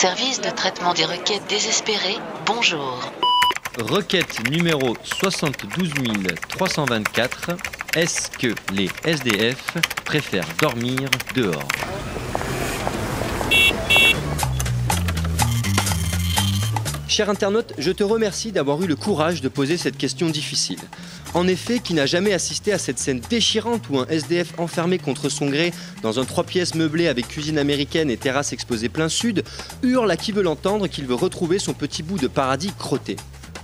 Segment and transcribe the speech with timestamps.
[0.00, 3.10] Service de traitement des requêtes désespérées, bonjour.
[3.80, 5.92] Requête numéro 72
[6.48, 7.56] 324.
[7.96, 9.74] Est-ce que les SDF
[10.04, 11.66] préfèrent dormir dehors
[17.08, 20.78] Cher internaute, je te remercie d'avoir eu le courage de poser cette question difficile.
[21.32, 25.30] En effet, qui n'a jamais assisté à cette scène déchirante où un SDF enfermé contre
[25.30, 29.42] son gré dans un trois pièces meublé avec cuisine américaine et terrasse exposée plein sud
[29.82, 33.16] hurle à qui veut l'entendre qu'il veut retrouver son petit bout de paradis crotté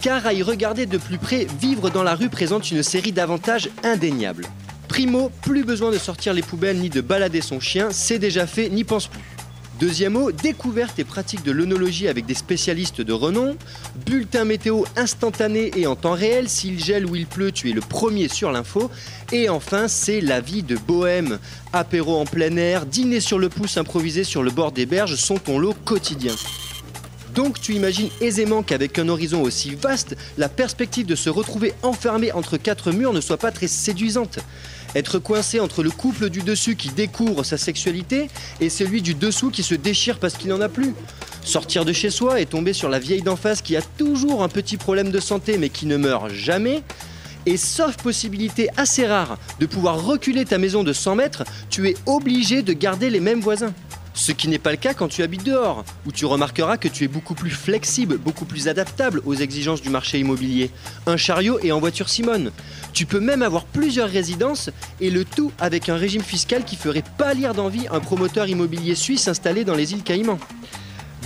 [0.00, 3.70] car à y regarder de plus près, vivre dans la rue présente une série d'avantages
[3.84, 4.46] indéniables.
[4.88, 8.68] Primo, plus besoin de sortir les poubelles ni de balader son chien, c'est déjà fait,
[8.68, 9.20] n'y pense plus.
[9.82, 13.56] Deuxième mot, découverte et pratique de l'onologie avec des spécialistes de renom.
[14.06, 16.48] Bulletin météo instantané et en temps réel.
[16.48, 18.92] S'il gèle ou il pleut, tu es le premier sur l'info.
[19.32, 21.40] Et enfin, c'est la vie de bohème.
[21.72, 25.38] Apéro en plein air, dîner sur le pouce improvisé sur le bord des berges sont
[25.38, 26.36] ton lot quotidien.
[27.34, 32.32] Donc tu imagines aisément qu'avec un horizon aussi vaste, la perspective de se retrouver enfermé
[32.32, 34.38] entre quatre murs ne soit pas très séduisante.
[34.94, 38.28] Être coincé entre le couple du dessus qui découvre sa sexualité
[38.60, 40.94] et celui du dessous qui se déchire parce qu'il n'en a plus.
[41.42, 44.48] Sortir de chez soi et tomber sur la vieille d'en face qui a toujours un
[44.48, 46.82] petit problème de santé mais qui ne meurt jamais.
[47.46, 51.96] Et sauf possibilité assez rare de pouvoir reculer ta maison de 100 mètres, tu es
[52.06, 53.72] obligé de garder les mêmes voisins.
[54.14, 57.04] Ce qui n'est pas le cas quand tu habites dehors, où tu remarqueras que tu
[57.04, 60.70] es beaucoup plus flexible, beaucoup plus adaptable aux exigences du marché immobilier.
[61.06, 62.52] Un chariot et en voiture Simone.
[62.92, 67.04] Tu peux même avoir plusieurs résidences et le tout avec un régime fiscal qui ferait
[67.16, 70.38] pâlir d'envie un promoteur immobilier suisse installé dans les îles Caïmans.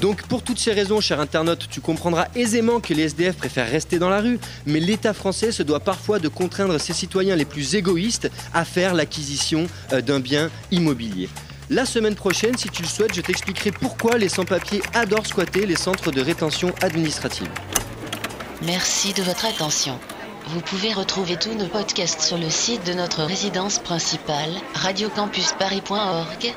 [0.00, 3.98] Donc pour toutes ces raisons, cher internaute, tu comprendras aisément que les SDF préfèrent rester
[3.98, 7.74] dans la rue, mais l'État français se doit parfois de contraindre ses citoyens les plus
[7.74, 11.30] égoïstes à faire l'acquisition euh, d'un bien immobilier.
[11.68, 15.74] La semaine prochaine, si tu le souhaites, je t'expliquerai pourquoi les sans-papiers adorent squatter les
[15.74, 17.50] centres de rétention administrative.
[18.62, 19.98] Merci de votre attention.
[20.48, 26.54] Vous pouvez retrouver tous nos podcasts sur le site de notre résidence principale, radiocampusparis.org